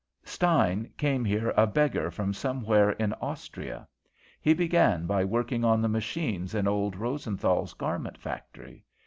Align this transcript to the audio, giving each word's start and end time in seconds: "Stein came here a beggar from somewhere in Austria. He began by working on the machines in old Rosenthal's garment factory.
"Stein 0.23 0.91
came 0.97 1.23
here 1.23 1.53
a 1.55 1.67
beggar 1.67 2.09
from 2.09 2.33
somewhere 2.33 2.89
in 2.93 3.13
Austria. 3.21 3.87
He 4.41 4.55
began 4.55 5.05
by 5.05 5.23
working 5.23 5.63
on 5.63 5.79
the 5.79 5.87
machines 5.89 6.55
in 6.55 6.67
old 6.67 6.95
Rosenthal's 6.95 7.75
garment 7.75 8.17
factory. 8.17 8.83